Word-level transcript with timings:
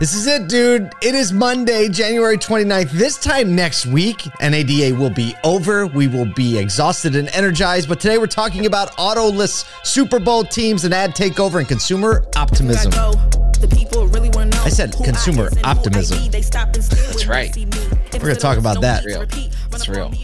This 0.00 0.14
is 0.14 0.28
it, 0.28 0.48
dude. 0.48 0.92
It 1.02 1.16
is 1.16 1.32
Monday, 1.32 1.88
January 1.88 2.38
29th. 2.38 2.92
This 2.92 3.18
time 3.18 3.56
next 3.56 3.84
week, 3.84 4.28
NADA 4.40 4.94
will 4.94 5.10
be 5.10 5.34
over. 5.42 5.88
We 5.88 6.06
will 6.06 6.32
be 6.34 6.56
exhausted 6.56 7.16
and 7.16 7.28
energized. 7.30 7.88
But 7.88 7.98
today 7.98 8.16
we're 8.16 8.28
talking 8.28 8.66
about 8.66 8.92
autoless 8.92 9.68
Super 9.84 10.20
Bowl 10.20 10.44
teams 10.44 10.84
and 10.84 10.94
ad 10.94 11.16
takeover 11.16 11.58
and 11.58 11.66
consumer 11.66 12.24
optimism. 12.36 12.92
I 12.94 14.68
said 14.68 14.94
consumer 15.02 15.50
optimism. 15.64 16.30
That's 16.30 17.26
right. 17.26 17.56
We're 17.56 18.20
going 18.20 18.34
to 18.34 18.40
talk 18.40 18.58
about 18.58 18.80
that. 18.82 19.04
Real. 19.04 19.22
It's 19.22 19.88
real. 19.88 20.14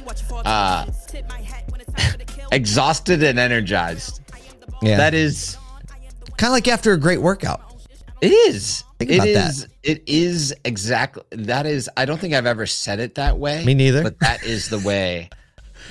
Uh, 0.45 0.87
exhausted 2.53 3.25
and 3.25 3.41
energized. 3.41 4.21
Yeah. 4.83 4.99
That 4.99 5.15
is, 5.15 5.57
kind 6.37 6.51
of 6.51 6.53
like 6.53 6.69
after 6.69 6.93
a 6.93 6.97
great 6.97 7.21
workout. 7.21 7.74
It 8.21 8.33
is. 8.33 8.85
Think 8.99 9.11
It 9.11 9.15
about 9.17 9.29
is. 9.29 9.63
that. 9.63 9.71
It 9.83 10.03
is 10.07 10.55
exactly. 10.65 11.23
That 11.33 11.67
is. 11.67 11.91
I 11.97 12.05
don't 12.05 12.19
think 12.21 12.35
I've 12.35 12.47
ever 12.47 12.67
said 12.67 13.01
it 13.01 13.17
that 13.17 13.39
way. 13.39 13.65
Me 13.65 13.75
neither. 13.75 14.03
But 14.03 14.19
that 14.21 14.45
is 14.45 14.69
the 14.69 14.79
way 14.79 15.31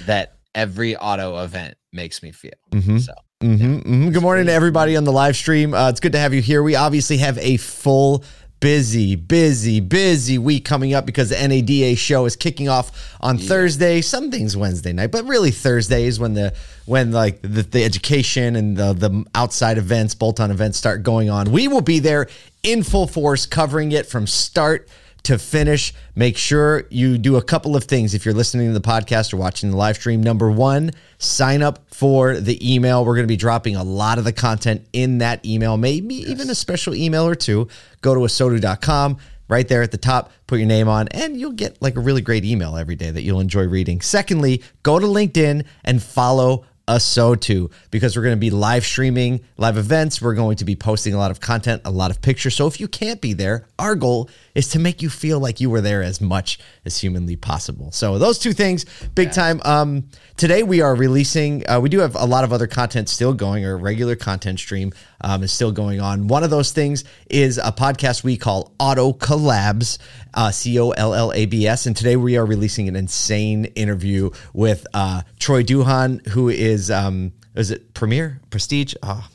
that 0.06 0.38
every 0.56 0.96
auto 0.96 1.44
event 1.44 1.76
makes 1.92 2.24
me 2.24 2.32
feel. 2.32 2.52
Mhm. 2.72 3.00
So 3.02 3.14
hmm 3.42 3.78
hmm 3.80 4.10
Good 4.10 4.22
morning 4.22 4.46
to 4.46 4.54
everybody 4.54 4.96
on 4.96 5.04
the 5.04 5.12
live 5.12 5.36
stream. 5.36 5.74
Uh, 5.74 5.90
it's 5.90 6.00
good 6.00 6.14
to 6.14 6.20
have 6.20 6.34
you 6.34 6.42
here. 6.42 6.64
We 6.64 6.76
obviously 6.76 7.18
have 7.18 7.38
a 7.40 7.58
full, 7.58 8.24
busy, 8.64 9.18
busy, 9.18 9.82
busy 9.82 10.38
week 10.38 10.64
coming 10.64 10.94
up 10.94 11.06
because 11.06 11.32
the 11.32 11.36
NADA 11.36 11.98
show 11.98 12.24
is 12.24 12.38
kicking 12.38 12.70
off 12.70 13.14
on 13.20 13.38
Thursday. 13.38 14.00
Some 14.00 14.32
things 14.32 14.56
Wednesday 14.56 14.94
night, 14.94 15.12
but 15.12 15.26
really 15.26 15.52
Thursday 15.52 16.06
is 16.06 16.18
when 16.18 16.34
the 16.34 16.54
when 16.86 17.12
like 17.12 17.42
the, 17.42 17.64
the 17.64 17.84
education 17.84 18.56
and 18.56 18.78
the 18.78 18.94
the 18.94 19.26
outside 19.36 19.78
events, 19.78 20.16
bolt 20.16 20.40
on 20.40 20.50
events 20.50 20.78
start 20.78 21.04
going 21.04 21.30
on. 21.30 21.52
We 21.52 21.68
will 21.68 21.82
be 21.82 22.00
there 22.00 22.30
in 22.64 22.84
full 22.84 23.06
force, 23.06 23.46
covering 23.46 23.92
it 23.92 24.06
from 24.06 24.28
start 24.28 24.88
to 25.24 25.38
finish. 25.38 25.94
Make 26.16 26.38
sure 26.38 26.84
you 26.90 27.18
do 27.18 27.38
a 27.38 27.42
couple 27.42 27.76
of 27.76 27.86
things 27.86 28.14
if 28.14 28.26
you're 28.26 28.34
listening 28.34 28.68
to 28.68 28.74
the 28.74 28.86
podcast 28.86 29.34
or 29.34 29.38
watching 29.38 29.72
the 29.72 29.78
live 29.78 29.96
stream. 29.96 30.22
Number 30.22 30.52
one, 30.52 30.92
sign 31.18 31.62
up 31.62 31.80
for 31.94 32.40
the 32.40 32.74
email. 32.74 33.06
We're 33.06 33.16
going 33.16 33.26
to 33.26 33.32
be 33.32 33.38
dropping 33.38 33.76
a 33.76 33.84
lot 33.84 34.18
of 34.18 34.26
the 34.26 34.34
content 34.34 34.86
in 34.94 35.20
that 35.20 35.46
email, 35.46 35.78
maybe 35.78 36.16
even 36.16 36.50
a 36.50 36.56
special 36.56 36.94
email 36.94 37.26
or 37.26 37.36
two. 37.36 37.68
Go 38.02 38.14
to 38.14 38.22
asotu.com. 38.22 39.18
Right 39.50 39.68
there 39.68 39.82
at 39.82 39.92
the 39.92 39.98
top, 39.98 40.32
put 40.48 40.60
your 40.60 40.68
name 40.68 40.88
on, 40.88 41.10
and 41.10 41.38
you'll 41.38 41.52
get 41.52 41.80
like 41.82 41.98
a 41.98 42.00
really 42.00 42.22
great 42.22 42.46
email 42.46 42.78
every 42.78 42.96
day 42.96 43.12
that 43.12 43.24
you'll 43.24 43.42
enjoy 43.42 43.68
reading. 43.68 44.00
Secondly, 44.00 44.64
go 44.84 44.98
to 44.98 45.06
LinkedIn 45.06 45.66
and 45.84 46.02
follow 46.02 46.66
ASOTU 46.88 47.72
because 47.92 48.16
we're 48.16 48.24
going 48.24 48.36
to 48.36 48.40
be 48.40 48.50
live 48.50 48.86
streaming 48.86 49.40
live 49.56 49.78
events 49.78 50.22
we're 50.22 50.34
going 50.34 50.58
to 50.58 50.66
be 50.66 50.76
posting 50.76 51.14
a 51.14 51.18
lot 51.18 51.32
of 51.32 51.40
content 51.40 51.82
a 51.86 51.92
lot 51.92 52.12
of 52.12 52.22
pictures 52.22 52.54
so 52.56 52.68
if 52.68 52.78
you 52.78 52.90
can't 52.90 53.22
be 53.22 53.32
there 53.32 53.66
our 53.80 53.96
goal 53.96 54.30
is 54.56 54.68
to 54.70 54.80
make 54.80 55.02
you 55.02 55.10
feel 55.10 55.40
like 55.40 55.60
you 55.60 55.70
were 55.70 55.82
there 55.82 56.04
as 56.04 56.22
much 56.22 56.60
as 56.86 56.98
humanly 57.00 57.36
possible. 57.36 57.92
So 57.92 58.18
those 58.20 58.40
two 58.40 58.54
things 58.54 58.86
big 59.16 59.32
time. 59.32 59.62
Um 59.64 60.10
today 60.38 60.64
we 60.64 60.82
are 60.82 60.96
releasing 60.96 61.68
uh, 61.70 61.80
we 61.80 61.90
do 61.90 62.00
have 62.00 62.16
a 62.16 62.26
lot 62.26 62.44
of 62.44 62.54
other 62.54 62.68
content 62.68 63.10
still 63.10 63.34
going 63.34 63.66
our 63.66 63.78
regular 63.78 64.16
content 64.16 64.60
stream 64.60 64.92
um, 65.22 65.44
is 65.44 65.52
still 65.52 65.72
going 65.72 66.02
on. 66.02 66.28
One 66.28 66.44
of 66.44 66.50
those 66.50 66.72
things 66.72 67.04
is 67.30 67.58
a 67.58 67.72
podcast 67.72 68.24
we 68.24 68.38
call 68.38 68.74
auto 68.80 69.14
collabs 69.14 69.98
uh, 70.34 70.52
c-o-l-l-a-b-s 70.52 71.86
and 71.86 71.96
today 71.96 72.16
we 72.16 72.38
are 72.38 72.46
releasing 72.46 72.88
an 72.88 72.96
insane 72.96 73.66
interview 73.66 74.30
with 74.54 74.86
uh, 74.94 75.22
Troy 75.40 75.64
Duhon 75.64 76.26
who 76.28 76.50
is 76.50 76.92
um 76.92 77.34
is 77.56 77.70
it 77.70 77.94
premiere? 77.94 78.42
Prestige? 78.50 78.96
Oh 79.04 79.28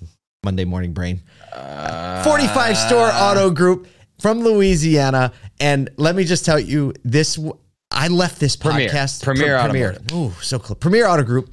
monday 0.44 0.64
morning 0.64 0.92
brain. 0.92 1.22
45 2.24 2.77
store 2.77 3.11
auto 3.12 3.50
group 3.50 3.86
from 4.20 4.41
louisiana 4.41 5.33
and 5.61 5.91
let 5.97 6.14
me 6.14 6.24
just 6.24 6.44
tell 6.44 6.58
you 6.58 6.92
this 7.05 7.38
I 7.91 8.08
left 8.08 8.38
this 8.38 8.55
Premier. 8.55 8.88
podcast 8.88 9.22
Premier 9.22 9.58
premier 9.61 9.98
Ooh, 10.12 10.33
so 10.42 10.58
close 10.58 10.78
premier 10.78 11.06
auto 11.06 11.22
group 11.22 11.50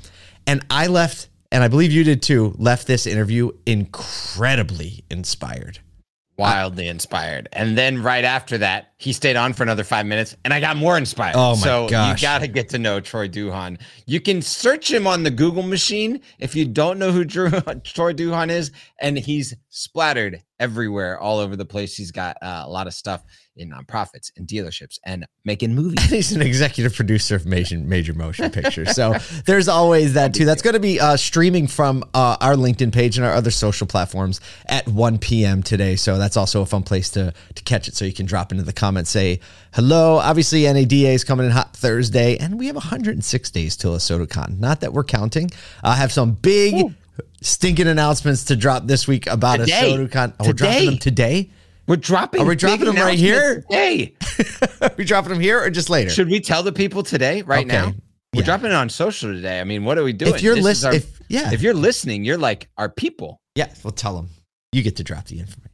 and 0.47 0.65
i 0.69 0.87
left 0.87 1.29
and 1.51 1.63
i 1.63 1.67
believe 1.67 1.91
you 1.91 2.03
did 2.03 2.21
too 2.21 2.53
left 2.57 2.87
this 2.87 3.07
interview 3.07 3.51
incredibly 3.65 5.05
inspired 5.09 5.79
wildly 6.37 6.87
inspired. 6.87 7.49
And 7.53 7.77
then 7.77 8.01
right 8.01 8.23
after 8.23 8.57
that, 8.59 8.93
he 8.97 9.13
stayed 9.13 9.35
on 9.35 9.53
for 9.53 9.63
another 9.63 9.83
five 9.83 10.05
minutes, 10.05 10.35
and 10.43 10.53
I 10.53 10.59
got 10.59 10.77
more 10.77 10.97
inspired. 10.97 11.35
Oh 11.35 11.55
my 11.55 11.61
so 11.61 11.87
gosh. 11.89 12.21
you 12.21 12.27
got 12.27 12.39
to 12.39 12.47
get 12.47 12.69
to 12.69 12.79
know 12.79 12.99
Troy 12.99 13.27
Duhon. 13.27 13.79
You 14.05 14.19
can 14.19 14.41
search 14.41 14.91
him 14.91 15.07
on 15.07 15.23
the 15.23 15.31
Google 15.31 15.63
machine 15.63 16.21
if 16.39 16.55
you 16.55 16.65
don't 16.65 16.99
know 16.99 17.11
who 17.11 17.23
Drew, 17.23 17.49
Troy 17.83 18.13
Duhon 18.13 18.49
is, 18.49 18.71
and 19.01 19.17
he's 19.17 19.55
splattered 19.69 20.41
everywhere, 20.59 21.19
all 21.19 21.39
over 21.39 21.55
the 21.55 21.65
place. 21.65 21.95
He's 21.95 22.11
got 22.11 22.37
uh, 22.41 22.63
a 22.65 22.69
lot 22.69 22.87
of 22.87 22.93
stuff 22.93 23.23
in 23.57 23.71
nonprofits 23.71 24.31
and 24.35 24.47
dealerships 24.47 24.99
and 25.05 25.25
making 25.43 25.73
movies. 25.73 26.03
He's 26.09 26.31
an 26.33 26.41
executive 26.41 26.95
producer 26.95 27.35
of 27.35 27.45
major, 27.45 27.77
major 27.77 28.13
motion 28.13 28.51
pictures. 28.51 28.93
So 28.95 29.15
there's 29.45 29.67
always 29.67 30.13
that 30.13 30.33
too. 30.33 30.45
That's 30.45 30.61
going 30.61 30.73
to 30.73 30.79
be 30.79 30.99
uh, 30.99 31.17
streaming 31.17 31.67
from 31.67 32.03
uh, 32.13 32.37
our 32.41 32.55
LinkedIn 32.55 32.93
page 32.93 33.17
and 33.17 33.25
our 33.25 33.33
other 33.33 33.51
social 33.51 33.87
platforms 33.87 34.41
at 34.67 34.87
1 34.87 35.19
p.m. 35.19 35.63
today. 35.63 35.95
So 35.95 36.17
that's 36.17 36.37
also 36.37 36.61
a 36.61 36.65
fun 36.65 36.83
place 36.83 37.09
to 37.11 37.33
to 37.55 37.63
catch 37.63 37.87
it. 37.87 37.95
So 37.95 38.05
you 38.05 38.13
can 38.13 38.25
drop 38.25 38.51
into 38.51 38.63
the 38.63 38.73
comments, 38.73 39.09
say 39.09 39.39
hello. 39.73 40.17
Obviously, 40.17 40.63
NADA 40.63 41.09
is 41.09 41.23
coming 41.23 41.45
in 41.45 41.51
hot 41.51 41.75
Thursday, 41.75 42.37
and 42.37 42.59
we 42.59 42.67
have 42.67 42.75
106 42.75 43.51
days 43.51 43.75
till 43.75 43.95
ASOTU 43.95 44.29
CON. 44.29 44.59
Not 44.59 44.81
that 44.81 44.93
we're 44.93 45.03
counting. 45.03 45.51
I 45.83 45.95
have 45.95 46.11
some 46.11 46.33
big. 46.33 46.93
Stinking 47.45 47.85
announcements 47.85 48.45
to 48.45 48.55
drop 48.55 48.87
this 48.87 49.07
week 49.07 49.27
about 49.27 49.57
Today. 49.59 49.93
ASOTU 49.93 50.11
CON. 50.11 50.33
Oh, 50.39 50.47
we're 50.47 50.53
dropping 50.53 50.85
them 50.87 50.97
today. 50.97 51.51
We're 51.87 51.95
dropping. 51.95 52.41
Are 52.41 52.45
we 52.45 52.55
dropping 52.55 52.85
them 52.85 52.95
right 52.95 53.19
here? 53.19 53.61
Today. 53.69 54.15
Are 54.81 54.91
we 54.97 55.03
dropping 55.03 55.29
them 55.29 55.39
here 55.39 55.61
or 55.61 55.69
just 55.69 55.91
later? 55.91 56.09
Should 56.09 56.27
we 56.29 56.39
tell 56.39 56.63
the 56.63 56.71
people 56.71 57.03
today, 57.03 57.43
right 57.43 57.63
Okay. 57.63 57.75
now? 57.77 57.93
We're 58.33 58.41
Yeah. 58.41 58.45
dropping 58.45 58.71
it 58.71 58.73
on 58.73 58.89
social 58.89 59.31
today. 59.31 59.61
I 59.61 59.63
mean, 59.63 59.83
what 59.83 59.99
are 59.99 60.03
we 60.03 60.11
doing? 60.11 60.33
if 60.33 60.41
you're 60.41 60.59
listening, 60.59 60.95
if 60.95 61.21
yeah, 61.29 61.51
if 61.53 61.61
you're 61.61 61.75
listening, 61.75 62.23
you're 62.25 62.39
like 62.39 62.67
our 62.79 62.89
people. 62.89 63.39
Yeah, 63.53 63.71
we'll 63.83 63.91
tell 63.91 64.15
them. 64.15 64.29
You 64.71 64.81
get 64.81 64.95
to 64.95 65.03
drop 65.03 65.25
the 65.25 65.39
information. 65.39 65.71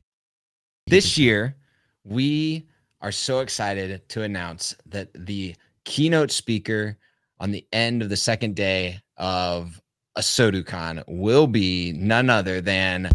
You 0.87 0.91
This 0.91 1.17
year, 1.17 1.55
we 2.03 2.67
are 2.99 3.13
so 3.13 3.39
excited 3.39 4.09
to 4.09 4.23
announce 4.23 4.75
that 4.87 5.07
the 5.13 5.55
keynote 5.85 6.31
speaker 6.31 6.97
on 7.39 7.51
the 7.51 7.65
end 7.71 8.01
of 8.01 8.09
the 8.09 8.17
second 8.17 8.57
day 8.57 8.99
of 9.15 9.81
ASOTU 10.17 10.65
CON 10.65 11.03
will 11.07 11.47
be 11.47 11.93
none 11.93 12.29
other 12.29 12.61
than 12.61 13.09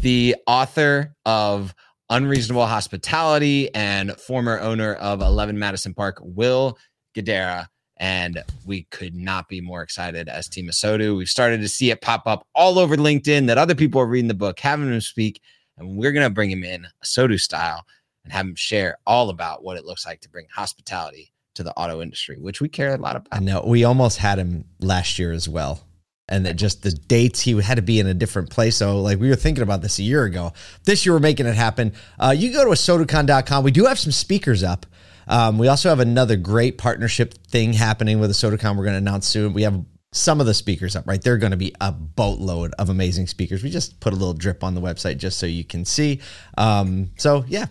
the 0.00 0.36
author 0.46 1.14
of 1.24 1.74
Unreasonable 2.08 2.66
Hospitality 2.66 3.74
and 3.74 4.12
former 4.16 4.60
owner 4.60 4.94
of 4.94 5.20
11 5.20 5.58
Madison 5.58 5.92
Park, 5.92 6.18
Will 6.20 6.78
Guidara. 7.16 7.66
And 7.96 8.44
we 8.66 8.84
could 8.90 9.14
not 9.14 9.48
be 9.48 9.60
more 9.60 9.82
excited 9.82 10.28
as 10.28 10.48
Team 10.48 10.68
ASOTU. 10.68 11.16
We've 11.16 11.28
started 11.28 11.62
to 11.62 11.68
see 11.68 11.90
it 11.90 12.02
pop 12.02 12.26
up 12.26 12.46
all 12.54 12.78
over 12.78 12.96
LinkedIn 12.96 13.46
that 13.46 13.58
other 13.58 13.74
people 13.74 14.00
are 14.00 14.06
reading 14.06 14.28
the 14.28 14.34
book, 14.34 14.60
having 14.60 14.92
him 14.92 15.00
speak, 15.00 15.40
and 15.78 15.96
we're 15.96 16.12
going 16.12 16.26
to 16.26 16.34
bring 16.34 16.50
him 16.50 16.62
in 16.62 16.86
ASOTU 17.04 17.40
style 17.40 17.84
and 18.22 18.32
have 18.32 18.46
him 18.46 18.54
share 18.54 18.98
all 19.06 19.30
about 19.30 19.64
what 19.64 19.78
it 19.78 19.84
looks 19.84 20.04
like 20.04 20.20
to 20.20 20.28
bring 20.28 20.46
hospitality 20.54 21.32
to 21.54 21.62
the 21.62 21.72
auto 21.72 22.02
industry, 22.02 22.36
which 22.38 22.60
we 22.60 22.68
care 22.68 22.94
a 22.94 22.98
lot 22.98 23.16
about. 23.16 23.28
I 23.32 23.40
know 23.40 23.64
we 23.66 23.84
almost 23.84 24.18
had 24.18 24.38
him 24.38 24.66
last 24.80 25.18
year 25.18 25.32
as 25.32 25.48
well, 25.48 25.85
and 26.28 26.46
that 26.46 26.56
just 26.56 26.82
the 26.82 26.90
dates 26.90 27.40
he 27.40 27.60
had 27.60 27.76
to 27.76 27.82
be 27.82 28.00
in 28.00 28.06
a 28.06 28.14
different 28.14 28.50
place. 28.50 28.76
So 28.76 29.00
like 29.00 29.18
we 29.18 29.28
were 29.28 29.36
thinking 29.36 29.62
about 29.62 29.82
this 29.82 29.98
a 29.98 30.02
year 30.02 30.24
ago. 30.24 30.52
This 30.84 31.06
year 31.06 31.14
we're 31.14 31.20
making 31.20 31.46
it 31.46 31.54
happen. 31.54 31.92
Uh, 32.18 32.34
you 32.36 32.52
go 32.52 32.64
to 32.64 32.70
asotucon.com. 32.70 33.64
We 33.64 33.70
do 33.70 33.84
have 33.84 33.98
some 33.98 34.12
speakers 34.12 34.62
up. 34.62 34.86
Um, 35.28 35.58
we 35.58 35.68
also 35.68 35.88
have 35.88 36.00
another 36.00 36.36
great 36.36 36.78
partnership 36.78 37.34
thing 37.48 37.72
happening 37.72 38.20
with 38.20 38.30
ASOTU 38.30 38.60
CON. 38.60 38.76
We're 38.76 38.84
going 38.84 38.94
to 38.94 38.98
announce 38.98 39.26
soon. 39.26 39.52
We 39.52 39.62
have 39.62 39.84
some 40.12 40.40
of 40.40 40.46
the 40.46 40.54
speakers 40.54 40.96
up, 40.96 41.06
right? 41.06 41.20
They're 41.20 41.36
going 41.36 41.50
to 41.50 41.56
be 41.56 41.74
a 41.80 41.92
boatload 41.92 42.72
of 42.78 42.88
amazing 42.88 43.26
speakers. 43.26 43.62
We 43.62 43.70
just 43.70 44.00
put 44.00 44.12
a 44.12 44.16
little 44.16 44.34
drip 44.34 44.62
on 44.62 44.74
the 44.74 44.80
website 44.80 45.18
just 45.18 45.38
so 45.38 45.46
you 45.46 45.64
can 45.64 45.84
see. 45.84 46.20
Um, 46.56 47.10
so 47.16 47.44
yeah, 47.48 47.66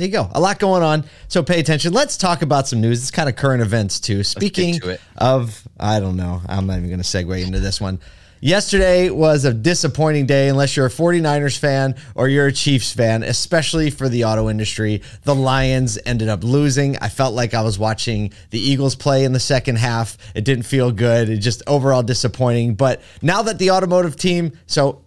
there 0.00 0.06
you 0.06 0.12
go. 0.12 0.30
A 0.32 0.40
lot 0.40 0.58
going 0.58 0.82
on. 0.82 1.04
So 1.28 1.42
pay 1.42 1.60
attention. 1.60 1.92
Let's 1.92 2.16
talk 2.16 2.40
about 2.40 2.66
some 2.66 2.80
news. 2.80 3.02
It's 3.02 3.10
kind 3.10 3.28
of 3.28 3.36
current 3.36 3.60
events 3.60 4.00
too. 4.00 4.24
Speaking 4.24 4.80
to 4.80 4.98
of, 5.18 5.62
I 5.78 6.00
don't 6.00 6.16
know. 6.16 6.40
I'm 6.48 6.66
not 6.66 6.78
even 6.78 6.88
going 6.88 7.02
to 7.02 7.04
segue 7.04 7.44
into 7.44 7.60
this 7.60 7.80
one. 7.80 8.00
Yesterday 8.42 9.10
was 9.10 9.44
a 9.44 9.52
disappointing 9.52 10.24
day 10.24 10.48
unless 10.48 10.74
you're 10.74 10.86
a 10.86 10.90
49ers 10.90 11.58
fan 11.58 11.96
or 12.14 12.28
you're 12.30 12.46
a 12.46 12.52
Chiefs 12.52 12.90
fan, 12.90 13.22
especially 13.22 13.90
for 13.90 14.08
the 14.08 14.24
auto 14.24 14.48
industry. 14.48 15.02
The 15.24 15.34
Lions 15.34 15.98
ended 16.06 16.30
up 16.30 16.42
losing. 16.42 16.96
I 16.96 17.10
felt 17.10 17.34
like 17.34 17.52
I 17.52 17.60
was 17.60 17.78
watching 17.78 18.32
the 18.48 18.58
Eagles 18.58 18.96
play 18.96 19.24
in 19.24 19.34
the 19.34 19.40
second 19.40 19.76
half. 19.76 20.16
It 20.34 20.46
didn't 20.46 20.64
feel 20.64 20.90
good. 20.90 21.28
It 21.28 21.36
just 21.36 21.62
overall 21.66 22.02
disappointing. 22.02 22.76
But 22.76 23.02
now 23.20 23.42
that 23.42 23.58
the 23.58 23.72
automotive 23.72 24.16
team, 24.16 24.52
so 24.66 25.04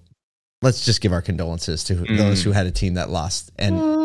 let's 0.62 0.86
just 0.86 1.02
give 1.02 1.12
our 1.12 1.24
condolences 1.24 1.84
to 1.86 1.96
those 1.96 2.44
who 2.44 2.52
had 2.52 2.68
a 2.68 2.72
team 2.72 2.94
that 2.94 3.10
lost. 3.10 3.52
And 3.58 4.03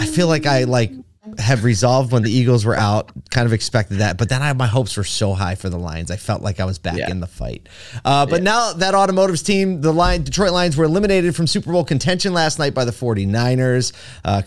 I 0.00 0.06
feel 0.06 0.28
like 0.28 0.46
I 0.46 0.64
like 0.64 0.92
have 1.38 1.64
resolved 1.64 2.12
when 2.12 2.22
the 2.22 2.30
Eagles 2.30 2.64
were 2.64 2.76
out. 2.76 3.10
Kind 3.30 3.46
of 3.46 3.52
expected 3.52 3.98
that, 3.98 4.18
but 4.18 4.28
then 4.28 4.42
I, 4.42 4.52
my 4.52 4.66
hopes 4.66 4.96
were 4.96 5.04
so 5.04 5.34
high 5.34 5.54
for 5.54 5.68
the 5.68 5.78
Lions. 5.78 6.10
I 6.10 6.16
felt 6.16 6.42
like 6.42 6.60
I 6.60 6.64
was 6.64 6.78
back 6.78 6.96
Yeah. 6.96 7.10
in 7.10 7.20
the 7.20 7.26
fight. 7.26 7.68
Uh, 8.04 8.26
but 8.26 8.42
now 8.42 8.72
that 8.74 8.94
automotives 8.94 9.42
team, 9.42 9.80
the 9.80 9.92
line 9.92 10.22
Detroit 10.24 10.52
Lions 10.52 10.76
were 10.76 10.84
eliminated 10.84 11.36
from 11.36 11.46
Super 11.46 11.72
Bowl 11.72 11.84
contention 11.84 12.32
last 12.32 12.58
night 12.58 12.74
by 12.74 12.84
the 12.84 12.92
49ers. 12.92 13.92
Uh, 14.24 14.42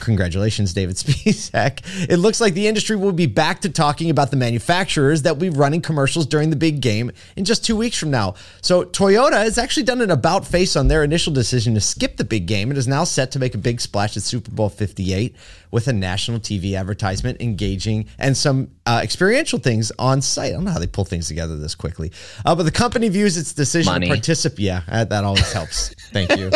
congratulations, 0.00 0.72
David 0.74 0.96
Spizak. 0.96 1.80
It 2.08 2.16
looks 2.18 2.40
like 2.40 2.54
the 2.54 2.66
industry 2.66 2.96
will 2.96 3.12
be 3.12 3.26
back 3.26 3.60
to 3.62 3.68
talking 3.68 4.10
about 4.10 4.30
the 4.30 4.36
manufacturers 4.36 5.22
that 5.22 5.34
will 5.34 5.50
be 5.50 5.56
running 5.56 5.80
commercials 5.80 6.26
during 6.26 6.50
the 6.50 6.56
big 6.56 6.80
game 6.80 7.10
in 7.36 7.44
just 7.44 7.64
two 7.64 7.76
weeks 7.76 7.96
from 7.98 8.10
now. 8.10 8.34
So 8.62 8.84
Toyota 8.84 9.34
has 9.34 9.58
actually 9.58 9.84
done 9.84 10.00
an 10.00 10.10
about 10.10 10.46
face 10.46 10.76
on 10.76 10.88
their 10.88 11.04
initial 11.04 11.32
decision 11.32 11.74
to 11.74 11.80
skip 11.80 12.16
the 12.16 12.24
big 12.24 12.46
game 12.46 12.70
and 12.70 12.78
is 12.78 12.88
now 12.88 13.04
set 13.04 13.30
to 13.32 13.38
make 13.38 13.54
a 13.54 13.58
big 13.58 13.80
splash 13.80 14.16
at 14.16 14.22
Super 14.22 14.50
Bowl 14.50 14.68
58 14.68 15.34
with 15.76 15.88
a 15.88 15.92
national 15.92 16.40
TV 16.40 16.72
advertisement 16.72 17.38
engaging 17.42 18.06
and 18.18 18.34
some 18.34 18.70
uh, 18.86 18.98
experiential 19.02 19.58
things 19.58 19.92
on 19.98 20.22
site. 20.22 20.48
I 20.48 20.52
don't 20.54 20.64
know 20.64 20.70
how 20.70 20.78
they 20.78 20.86
pull 20.86 21.04
things 21.04 21.28
together 21.28 21.54
this 21.58 21.74
quickly, 21.74 22.12
uh, 22.46 22.54
but 22.54 22.62
the 22.62 22.70
company 22.70 23.10
views 23.10 23.36
its 23.36 23.52
decision 23.52 23.92
Money. 23.92 24.06
to 24.06 24.14
participate. 24.14 24.58
Yeah, 24.60 24.80
uh, 24.88 25.04
that 25.04 25.22
always 25.22 25.52
helps. 25.52 25.94
Thank 26.12 26.34
you. 26.34 26.50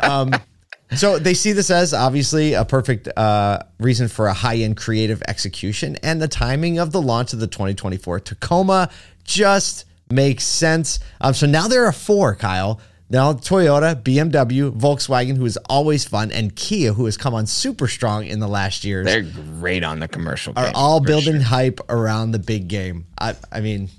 Um, 0.00 0.34
so 0.96 1.20
they 1.20 1.34
see 1.34 1.52
this 1.52 1.70
as 1.70 1.94
obviously 1.94 2.54
a 2.54 2.64
perfect 2.64 3.06
uh, 3.16 3.60
reason 3.78 4.08
for 4.08 4.26
a 4.26 4.34
high-end 4.34 4.76
creative 4.76 5.22
execution, 5.28 5.96
and 6.02 6.20
the 6.20 6.26
timing 6.26 6.80
of 6.80 6.90
the 6.90 7.00
launch 7.00 7.32
of 7.32 7.38
the 7.38 7.46
2024 7.46 8.18
Tacoma 8.18 8.90
just 9.22 9.84
makes 10.10 10.42
sense. 10.42 10.98
Um, 11.20 11.32
so 11.32 11.46
now 11.46 11.68
there 11.68 11.86
are 11.86 11.92
four, 11.92 12.34
Kyle. 12.34 12.80
Now 13.10 13.32
Toyota, 13.34 14.02
BMW, 14.02 14.70
Volkswagen, 14.76 15.36
who 15.36 15.44
is 15.44 15.56
always 15.68 16.04
fun, 16.04 16.32
and 16.32 16.54
Kia, 16.56 16.92
who 16.94 17.04
has 17.04 17.16
come 17.16 17.34
on 17.34 17.46
super 17.46 17.86
strong 17.86 18.24
in 18.26 18.40
the 18.40 18.48
last 18.48 18.84
years, 18.84 19.06
They're 19.06 19.22
great 19.22 19.84
on 19.84 20.00
the 20.00 20.08
commercial. 20.08 20.52
are 20.56 20.70
all 20.74 21.00
building 21.00 21.34
sure. 21.34 21.42
hype 21.42 21.80
around 21.90 22.32
the 22.32 22.38
big 22.38 22.66
game. 22.68 23.06
I, 23.20 23.36
I 23.52 23.60
mean, 23.60 23.90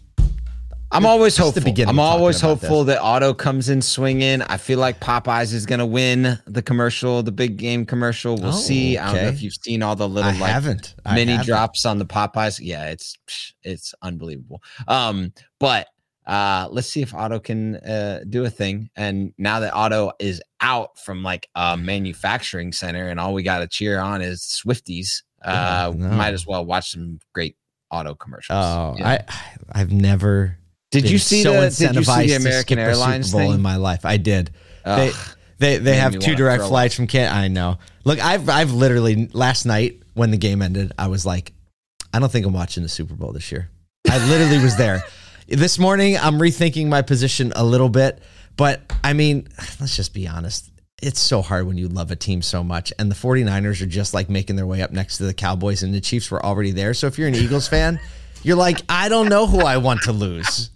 I'm 0.91 1.05
always 1.05 1.35
hopeful. 1.35 1.63
I'm 1.87 1.99
always 1.99 2.39
hopeful 2.39 2.85
that 2.85 3.01
Auto 3.01 3.33
comes 3.33 3.69
in 3.69 3.81
swinging. 3.81 4.41
I 4.43 4.57
feel 4.57 4.79
like 4.79 4.99
Popeyes 5.01 5.53
is 5.53 5.65
going 5.65 5.79
to 5.79 5.85
win 5.85 6.39
the 6.45 6.61
commercial, 6.61 7.21
the 7.21 7.31
big 7.33 7.57
game 7.57 7.85
commercial. 7.85 8.35
We'll 8.37 8.49
Oh, 8.49 8.51
see. 8.51 8.97
I 8.97 9.07
don't 9.13 9.23
know 9.23 9.29
if 9.29 9.41
you've 9.41 9.55
seen 9.61 9.83
all 9.83 9.95
the 9.95 10.07
little 10.07 10.31
I 10.31 10.37
like 10.37 10.51
haven't. 10.51 10.95
Mini 11.13 11.33
haven't. 11.33 11.47
drops 11.47 11.85
on 11.85 11.97
the 11.99 12.05
Popeyes. 12.05 12.59
Yeah, 12.61 12.89
it's 12.91 13.17
it's 13.63 13.93
unbelievable. 14.01 14.61
Um, 14.87 15.33
but 15.59 15.87
uh, 16.27 16.67
let's 16.71 16.87
see 16.87 17.01
if 17.01 17.13
Auto 17.13 17.39
can 17.39 17.75
uh, 17.77 18.21
do 18.29 18.45
a 18.45 18.49
thing. 18.49 18.89
And 18.95 19.33
now 19.37 19.59
that 19.59 19.73
Auto 19.75 20.11
is 20.19 20.41
out 20.61 20.97
from 20.99 21.21
like 21.23 21.47
a 21.55 21.77
manufacturing 21.77 22.71
center, 22.71 23.07
and 23.09 23.19
all 23.19 23.33
we 23.33 23.43
got 23.43 23.59
to 23.59 23.67
cheer 23.67 23.99
on 23.99 24.21
is 24.21 24.41
Swifties, 24.41 25.21
uh, 25.43 25.91
Oh, 25.93 25.97
no. 25.97 26.09
might 26.09 26.33
as 26.33 26.45
well 26.47 26.65
watch 26.65 26.91
some 26.91 27.19
great 27.33 27.55
Auto 27.91 28.15
commercials. 28.15 28.57
Oh, 28.59 28.95
Yeah. 28.97 29.23
I, 29.29 29.79
I've 29.81 29.91
never. 29.91 30.57
did 30.91 31.09
you 31.09 31.17
see 31.19 31.43
so 31.43 31.53
the 31.53 31.69
Did 31.69 31.95
you 31.95 32.03
see 32.03 32.27
the 32.27 32.35
American 32.35 32.79
Airlines 32.79 33.27
Super 33.27 33.37
Bowl 33.43 33.47
thing? 33.51 33.55
in 33.55 33.61
my 33.61 33.75
life? 33.75 34.05
I 34.05 34.17
did. 34.17 34.51
They, 34.83 35.09
Ugh. 35.09 35.15
they 35.59 35.77
they 35.77 35.91
Made 35.91 35.97
have 35.99 36.19
two 36.19 36.35
direct 36.35 36.63
flights 36.63 36.95
from 36.95 37.07
Can. 37.07 37.31
I 37.31 37.47
know. 37.47 37.77
Look, 38.03 38.19
I've 38.19 38.49
I've 38.49 38.71
literally 38.71 39.27
last 39.33 39.65
night 39.65 40.01
when 40.15 40.31
the 40.31 40.37
game 40.37 40.61
ended, 40.61 40.91
I 40.97 41.07
was 41.07 41.25
like, 41.25 41.53
I 42.13 42.19
don't 42.19 42.31
think 42.31 42.45
I'm 42.45 42.53
watching 42.53 42.83
the 42.83 42.89
Super 42.89 43.13
Bowl 43.13 43.31
this 43.31 43.51
year. 43.51 43.69
I 44.09 44.17
literally 44.27 44.63
was 44.63 44.75
there. 44.77 45.03
This 45.47 45.77
morning, 45.77 46.17
I'm 46.17 46.39
rethinking 46.39 46.87
my 46.87 47.03
position 47.03 47.53
a 47.55 47.63
little 47.63 47.89
bit, 47.89 48.19
but 48.57 48.81
I 49.03 49.13
mean, 49.13 49.47
let's 49.79 49.95
just 49.95 50.11
be 50.11 50.27
honest. 50.27 50.71
It's 51.03 51.19
so 51.19 51.43
hard 51.43 51.67
when 51.67 51.77
you 51.77 51.87
love 51.87 52.09
a 52.09 52.15
team 52.15 52.41
so 52.41 52.63
much. 52.63 52.91
And 52.97 53.11
the 53.11 53.15
49ers 53.15 53.79
are 53.83 53.85
just 53.85 54.15
like 54.15 54.27
making 54.27 54.55
their 54.55 54.65
way 54.65 54.81
up 54.81 54.91
next 54.91 55.17
to 55.17 55.23
the 55.23 55.35
Cowboys, 55.35 55.83
and 55.83 55.93
the 55.93 56.01
Chiefs 56.01 56.31
were 56.31 56.43
already 56.43 56.71
there. 56.71 56.95
So 56.95 57.05
if 57.05 57.19
you're 57.19 57.27
an 57.27 57.35
Eagles 57.35 57.67
fan, 57.67 57.99
you're 58.41 58.55
like, 58.55 58.81
I 58.89 59.07
don't 59.07 59.29
know 59.29 59.45
who 59.45 59.59
I 59.59 59.77
want 59.77 60.01
to 60.03 60.11
lose. 60.11 60.71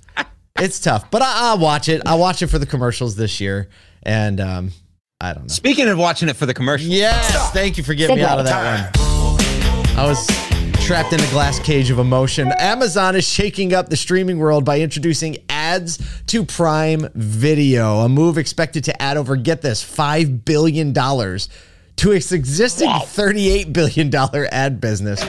It's 0.59 0.79
tough, 0.79 1.09
but 1.09 1.23
I, 1.23 1.33
I'll 1.35 1.57
watch 1.57 1.89
it. 1.89 2.03
I'll 2.05 2.19
watch 2.19 2.43
it 2.43 2.47
for 2.47 2.59
the 2.59 2.67
commercials 2.67 3.15
this 3.15 3.39
year. 3.39 3.69
And 4.03 4.39
um, 4.39 4.71
I 5.19 5.33
don't 5.33 5.43
know. 5.43 5.47
Speaking 5.47 5.87
of 5.87 5.97
watching 5.97 6.29
it 6.29 6.35
for 6.35 6.45
the 6.45 6.53
commercials. 6.53 6.89
Yes, 6.91 7.51
thank 7.53 7.79
you 7.79 7.83
for 7.83 7.95
getting 7.95 8.17
me 8.17 8.21
out 8.21 8.37
of 8.37 8.45
that 8.45 8.93
one. 8.93 9.97
I 9.97 10.05
was 10.07 10.48
trapped 10.89 11.13
in 11.13 11.19
a 11.19 11.29
glass 11.29 11.59
cage 11.59 11.91
of 11.91 11.99
emotion. 11.99 12.51
Amazon 12.57 13.15
is 13.15 13.23
shaking 13.23 13.75
up 13.75 13.89
the 13.89 13.95
streaming 13.95 14.39
world 14.39 14.65
by 14.65 14.79
introducing 14.79 15.37
ads 15.47 15.99
to 16.25 16.43
Prime 16.43 17.07
Video, 17.13 17.99
a 17.99 18.09
move 18.09 18.39
expected 18.39 18.83
to 18.85 18.99
add 18.99 19.15
over, 19.15 19.35
get 19.35 19.61
this, 19.61 19.85
$5 19.85 20.43
billion 20.45 20.91
to 20.91 22.11
its 22.11 22.31
existing 22.31 22.89
$38 22.89 23.71
billion 23.71 24.11
ad 24.51 24.81
business. 24.81 25.23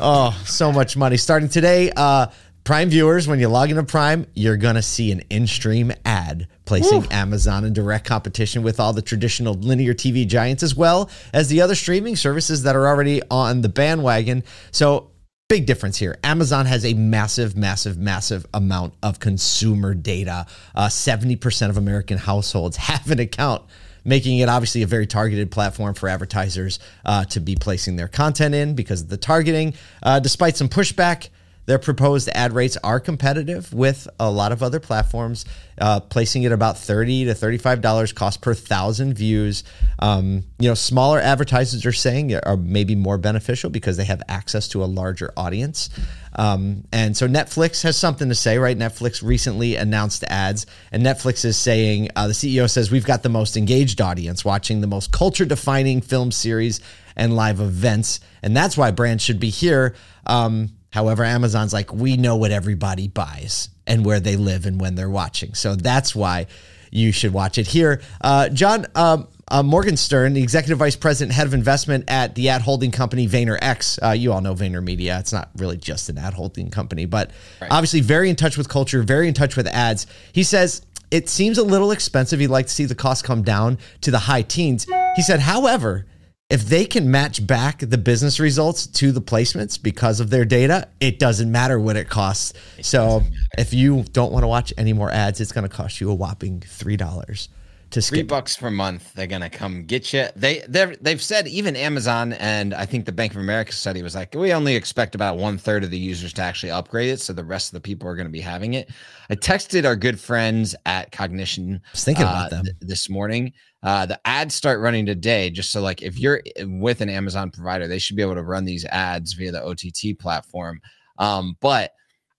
Oh, 0.00 0.40
so 0.46 0.70
much 0.70 0.96
money. 0.96 1.16
Starting 1.16 1.48
today, 1.48 1.90
uh, 1.96 2.28
Prime 2.64 2.88
viewers, 2.88 3.28
when 3.28 3.38
you 3.38 3.48
log 3.48 3.68
into 3.68 3.82
Prime, 3.82 4.26
you're 4.32 4.56
going 4.56 4.76
to 4.76 4.82
see 4.82 5.12
an 5.12 5.20
in 5.28 5.46
stream 5.46 5.92
ad 6.06 6.48
placing 6.64 7.04
Amazon 7.12 7.62
in 7.66 7.74
direct 7.74 8.06
competition 8.06 8.62
with 8.62 8.80
all 8.80 8.94
the 8.94 9.02
traditional 9.02 9.52
linear 9.52 9.92
TV 9.92 10.26
giants, 10.26 10.62
as 10.62 10.74
well 10.74 11.10
as 11.34 11.48
the 11.50 11.60
other 11.60 11.74
streaming 11.74 12.16
services 12.16 12.62
that 12.62 12.74
are 12.74 12.88
already 12.88 13.20
on 13.30 13.60
the 13.60 13.68
bandwagon. 13.68 14.44
So, 14.70 15.10
big 15.50 15.66
difference 15.66 15.98
here. 15.98 16.16
Amazon 16.24 16.64
has 16.64 16.86
a 16.86 16.94
massive, 16.94 17.54
massive, 17.54 17.98
massive 17.98 18.46
amount 18.54 18.94
of 19.02 19.20
consumer 19.20 19.92
data. 19.92 20.46
Uh, 20.74 20.86
70% 20.86 21.68
of 21.68 21.76
American 21.76 22.16
households 22.16 22.76
have 22.78 23.10
an 23.10 23.18
account 23.18 23.62
making 24.06 24.38
it 24.38 24.48
obviously 24.48 24.82
a 24.82 24.86
very 24.86 25.06
targeted 25.06 25.50
platform 25.50 25.94
for 25.94 26.10
advertisers 26.10 26.78
uh, 27.06 27.24
to 27.24 27.40
be 27.40 27.56
placing 27.56 27.96
their 27.96 28.08
content 28.08 28.54
in 28.54 28.74
because 28.74 29.02
of 29.02 29.08
the 29.08 29.16
targeting. 29.16 29.74
Uh, 30.02 30.20
despite 30.20 30.56
some 30.56 30.68
pushback, 30.68 31.28
their 31.66 31.78
proposed 31.78 32.28
ad 32.34 32.52
rates 32.52 32.76
are 32.84 33.00
competitive 33.00 33.72
with 33.72 34.08
a 34.20 34.30
lot 34.30 34.52
of 34.52 34.62
other 34.62 34.80
platforms, 34.80 35.44
uh, 35.80 36.00
placing 36.00 36.42
it 36.42 36.52
about 36.52 36.78
thirty 36.78 37.24
to 37.24 37.34
thirty-five 37.34 37.80
dollars 37.80 38.12
cost 38.12 38.40
per 38.40 38.54
thousand 38.54 39.14
views. 39.14 39.64
Um, 39.98 40.44
you 40.58 40.68
know, 40.68 40.74
smaller 40.74 41.20
advertisers 41.20 41.86
are 41.86 41.92
saying 41.92 42.34
are 42.34 42.56
maybe 42.56 42.94
more 42.94 43.18
beneficial 43.18 43.70
because 43.70 43.96
they 43.96 44.04
have 44.04 44.22
access 44.28 44.68
to 44.68 44.84
a 44.84 44.86
larger 44.86 45.32
audience. 45.36 45.90
Um, 46.36 46.84
and 46.92 47.16
so 47.16 47.28
Netflix 47.28 47.82
has 47.82 47.96
something 47.96 48.28
to 48.28 48.34
say, 48.34 48.58
right? 48.58 48.76
Netflix 48.76 49.22
recently 49.22 49.76
announced 49.76 50.24
ads, 50.24 50.66
and 50.90 51.02
Netflix 51.02 51.44
is 51.44 51.56
saying 51.56 52.08
uh, 52.16 52.26
the 52.26 52.32
CEO 52.32 52.68
says 52.68 52.90
we've 52.90 53.06
got 53.06 53.22
the 53.22 53.28
most 53.28 53.56
engaged 53.56 54.00
audience 54.00 54.44
watching 54.44 54.80
the 54.80 54.86
most 54.86 55.12
culture-defining 55.12 56.00
film 56.00 56.32
series 56.32 56.80
and 57.16 57.36
live 57.36 57.60
events, 57.60 58.20
and 58.42 58.56
that's 58.56 58.76
why 58.76 58.90
brands 58.90 59.22
should 59.22 59.38
be 59.38 59.50
here. 59.50 59.94
Um, 60.26 60.70
However, 60.94 61.24
Amazon's 61.24 61.72
like, 61.72 61.92
we 61.92 62.16
know 62.16 62.36
what 62.36 62.52
everybody 62.52 63.08
buys 63.08 63.68
and 63.84 64.04
where 64.04 64.20
they 64.20 64.36
live 64.36 64.64
and 64.64 64.80
when 64.80 64.94
they're 64.94 65.10
watching. 65.10 65.52
So 65.54 65.74
that's 65.74 66.14
why 66.14 66.46
you 66.92 67.10
should 67.10 67.32
watch 67.32 67.58
it 67.58 67.66
here. 67.66 68.00
Uh, 68.20 68.48
John 68.48 68.86
um, 68.94 69.26
uh, 69.48 69.64
Morgenstern, 69.64 70.34
the 70.34 70.42
executive 70.44 70.78
vice 70.78 70.94
president, 70.94 71.34
head 71.34 71.48
of 71.48 71.52
investment 71.52 72.04
at 72.06 72.36
the 72.36 72.48
ad 72.48 72.62
holding 72.62 72.92
company 72.92 73.26
VaynerX. 73.26 73.98
Uh, 74.00 74.12
you 74.12 74.32
all 74.32 74.40
know 74.40 74.54
VaynerMedia. 74.54 75.18
It's 75.18 75.32
not 75.32 75.50
really 75.56 75.78
just 75.78 76.08
an 76.10 76.16
ad 76.16 76.32
holding 76.32 76.70
company, 76.70 77.06
but 77.06 77.32
obviously 77.72 78.00
very 78.00 78.30
in 78.30 78.36
touch 78.36 78.56
with 78.56 78.68
culture, 78.68 79.02
very 79.02 79.26
in 79.26 79.34
touch 79.34 79.56
with 79.56 79.66
ads. 79.66 80.06
He 80.32 80.44
says, 80.44 80.86
it 81.10 81.28
seems 81.28 81.58
a 81.58 81.64
little 81.64 81.90
expensive. 81.90 82.38
He'd 82.38 82.46
like 82.46 82.68
to 82.68 82.72
see 82.72 82.84
the 82.84 82.94
cost 82.94 83.24
come 83.24 83.42
down 83.42 83.78
to 84.02 84.12
the 84.12 84.20
high 84.20 84.42
teens. 84.42 84.86
He 85.16 85.22
said, 85.22 85.40
however, 85.40 86.06
if 86.50 86.66
they 86.66 86.84
can 86.84 87.10
match 87.10 87.46
back 87.46 87.78
the 87.80 87.98
business 87.98 88.38
results 88.38 88.86
to 88.86 89.12
the 89.12 89.20
placements 89.20 89.82
because 89.82 90.20
of 90.20 90.30
their 90.30 90.44
data, 90.44 90.88
it 91.00 91.18
doesn't 91.18 91.50
matter 91.50 91.80
what 91.80 91.96
it 91.96 92.08
costs. 92.08 92.52
So 92.82 93.22
if 93.56 93.72
you 93.72 94.04
don't 94.12 94.32
want 94.32 94.42
to 94.42 94.48
watch 94.48 94.72
any 94.76 94.92
more 94.92 95.10
ads, 95.10 95.40
it's 95.40 95.52
going 95.52 95.68
to 95.68 95.74
cost 95.74 96.00
you 96.00 96.10
a 96.10 96.14
whopping 96.14 96.60
$3 96.60 97.48
to 97.94 98.02
skip. 98.02 98.16
Three 98.16 98.22
bucks 98.24 98.56
per 98.56 98.70
month, 98.70 99.14
they're 99.14 99.28
gonna 99.28 99.48
come 99.48 99.84
get 99.84 100.12
you. 100.12 100.26
They 100.34 100.64
they 100.68 100.96
they've 101.00 101.22
said 101.22 101.46
even 101.46 101.76
Amazon 101.76 102.32
and 102.34 102.74
I 102.74 102.86
think 102.86 103.06
the 103.06 103.12
Bank 103.12 103.32
of 103.32 103.38
America 103.38 103.72
study 103.72 104.02
was 104.02 104.14
like 104.14 104.34
we 104.34 104.52
only 104.52 104.74
expect 104.74 105.14
about 105.14 105.38
one 105.38 105.58
third 105.58 105.84
of 105.84 105.90
the 105.90 105.98
users 105.98 106.32
to 106.34 106.42
actually 106.42 106.72
upgrade 106.72 107.08
it, 107.08 107.20
so 107.20 107.32
the 107.32 107.44
rest 107.44 107.68
of 107.68 107.74
the 107.74 107.80
people 107.80 108.08
are 108.08 108.16
gonna 108.16 108.28
be 108.28 108.40
having 108.40 108.74
it. 108.74 108.90
I 109.30 109.36
texted 109.36 109.86
our 109.86 109.94
good 109.94 110.18
friends 110.18 110.74
at 110.86 111.12
Cognition. 111.12 111.80
I 111.86 111.90
was 111.92 112.04
thinking 112.04 112.24
about 112.24 112.52
uh, 112.52 112.56
them 112.56 112.64
th- 112.64 112.76
this 112.80 113.08
morning. 113.08 113.52
Uh, 113.82 114.06
the 114.06 114.20
ads 114.26 114.54
start 114.54 114.80
running 114.80 115.06
today, 115.06 115.48
just 115.50 115.70
so 115.70 115.80
like 115.80 116.02
if 116.02 116.18
you're 116.18 116.42
with 116.62 117.00
an 117.00 117.08
Amazon 117.08 117.50
provider, 117.50 117.86
they 117.86 117.98
should 117.98 118.16
be 118.16 118.22
able 118.22 118.34
to 118.34 118.42
run 118.42 118.64
these 118.64 118.84
ads 118.86 119.34
via 119.34 119.52
the 119.52 119.62
OTT 119.62 120.18
platform. 120.18 120.80
Um, 121.18 121.56
but 121.60 121.92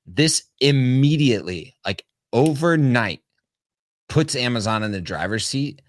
this 0.06 0.44
immediately, 0.60 1.76
like 1.86 2.06
overnight 2.34 3.22
puts 4.10 4.36
Amazon 4.36 4.84
in 4.84 4.92
the 4.92 5.02
driver's 5.02 5.46
seat 5.46 5.82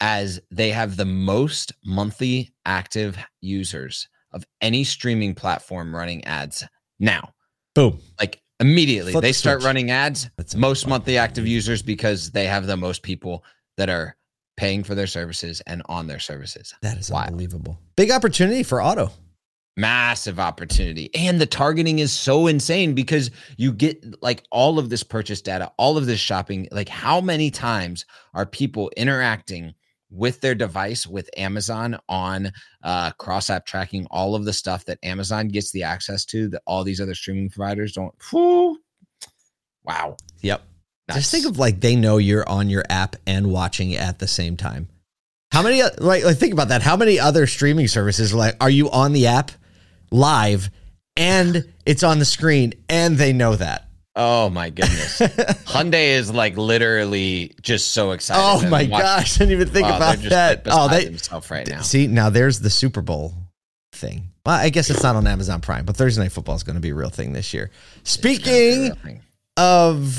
as 0.00 0.40
they 0.50 0.70
have 0.70 0.96
the 0.96 1.04
most 1.04 1.72
monthly 1.84 2.52
active 2.66 3.16
users 3.40 4.08
of 4.32 4.44
any 4.60 4.84
streaming 4.84 5.34
platform 5.34 5.94
running 5.94 6.24
ads 6.24 6.64
now. 6.98 7.32
Boom. 7.74 8.00
Like 8.20 8.42
immediately, 8.60 9.12
Flip 9.12 9.22
they 9.22 9.30
the 9.30 9.34
start 9.34 9.60
switch. 9.60 9.66
running 9.66 9.90
ads, 9.90 10.30
That's 10.36 10.54
most 10.54 10.86
monthly 10.86 11.16
active 11.16 11.46
users 11.46 11.82
because 11.82 12.30
they 12.32 12.46
have 12.46 12.66
the 12.66 12.76
most 12.76 13.02
people 13.02 13.44
that 13.76 13.88
are 13.88 14.16
paying 14.56 14.84
for 14.84 14.94
their 14.94 15.06
services 15.06 15.60
and 15.66 15.82
on 15.86 16.06
their 16.06 16.20
services. 16.20 16.74
That 16.82 16.98
is 16.98 17.10
Wild. 17.10 17.28
unbelievable. 17.28 17.78
Big 17.96 18.10
opportunity 18.10 18.62
for 18.62 18.82
auto. 18.82 19.10
Massive 19.76 20.38
opportunity. 20.38 21.10
And 21.14 21.40
the 21.40 21.46
targeting 21.46 21.98
is 21.98 22.12
so 22.12 22.46
insane 22.46 22.94
because 22.94 23.30
you 23.56 23.72
get 23.72 24.22
like 24.22 24.44
all 24.50 24.78
of 24.78 24.88
this 24.88 25.02
purchase 25.02 25.40
data 25.40 25.72
all 25.78 25.96
of 25.96 26.06
this 26.06 26.20
shopping. 26.20 26.68
Like 26.70 26.88
how 26.88 27.20
many 27.20 27.50
times 27.50 28.06
are 28.34 28.46
people 28.46 28.90
interacting 28.96 29.74
with 30.10 30.40
their 30.40 30.54
device 30.54 31.08
with 31.08 31.28
amazon 31.36 31.98
on 32.08 32.52
uh, 32.84 33.10
cross 33.12 33.50
app 33.50 33.66
tracking 33.66 34.06
all 34.12 34.36
of 34.36 34.44
the 34.44 34.52
stuff 34.52 34.84
that 34.84 34.98
amazon 35.02 35.48
gets 35.48 35.72
the 35.72 35.82
access 35.82 36.24
to 36.24 36.46
that 36.48 36.62
all 36.66 36.84
these 36.84 37.00
other 37.00 37.14
streaming 37.14 37.50
providers 37.50 37.92
don't? 37.92 38.14
Whew. 38.30 38.78
wow. 39.82 40.16
Yep. 40.42 40.62
Nuts. 41.08 41.20
just 41.20 41.30
think 41.30 41.46
of 41.46 41.58
like 41.58 41.80
they 41.80 41.96
know 41.96 42.16
you're 42.16 42.48
on 42.48 42.70
your 42.70 42.84
app 42.88 43.16
and 43.26 43.50
watching 43.50 43.94
at 43.94 44.20
the 44.20 44.28
same 44.28 44.56
time. 44.56 44.88
How 45.52 45.62
many 45.62 45.82
like, 45.98 46.24
like 46.24 46.36
think 46.36 46.52
about 46.52 46.68
that. 46.68 46.82
How 46.82 46.96
many 46.96 47.20
other 47.20 47.46
streaming 47.46 47.88
services 47.88 48.32
like 48.32 48.56
are 48.60 48.70
you 48.70 48.90
on 48.90 49.12
the 49.12 49.26
app 49.26 49.50
live 50.14 50.70
and 51.16 51.64
it's 51.84 52.02
on 52.02 52.18
the 52.18 52.24
screen 52.24 52.72
and 52.88 53.18
they 53.18 53.32
know 53.32 53.56
that. 53.56 53.88
Oh 54.16 54.48
my 54.48 54.70
goodness. 54.70 55.18
Hyundai 55.20 56.10
is 56.10 56.32
like 56.32 56.56
literally 56.56 57.52
just 57.60 57.92
so 57.92 58.12
excited. 58.12 58.40
Oh 58.40 58.70
my 58.70 58.84
watch, 58.84 59.02
gosh, 59.02 59.36
I 59.36 59.38
didn't 59.40 59.60
even 59.60 59.68
think 59.68 59.88
wow, 59.88 59.96
about 59.96 60.18
that. 60.18 60.66
Like 60.66 60.76
oh, 60.76 60.88
they 60.88 61.06
themselves 61.06 61.50
right 61.50 61.66
now. 61.66 61.80
See, 61.82 62.06
now 62.06 62.30
there's 62.30 62.60
the 62.60 62.70
Super 62.70 63.02
Bowl 63.02 63.34
thing. 63.92 64.28
Well, 64.46 64.54
I 64.54 64.68
guess 64.68 64.88
it's 64.88 65.02
not 65.02 65.16
on 65.16 65.26
Amazon 65.26 65.60
Prime, 65.60 65.84
but 65.84 65.96
Thursday 65.96 66.22
Night 66.22 66.30
Football 66.30 66.54
is 66.54 66.62
going 66.62 66.76
to 66.76 66.80
be 66.80 66.90
a 66.90 66.94
real 66.94 67.08
thing 67.08 67.32
this 67.32 67.52
year. 67.52 67.70
Speaking 68.04 68.92
of 69.56 70.14